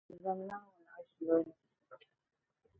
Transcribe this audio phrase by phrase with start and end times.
[0.21, 1.53] Zom Naawuni ashilo ni.